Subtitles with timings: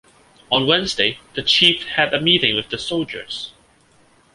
[0.49, 3.51] On Wednesday, the chief had a meeting with the soldiers.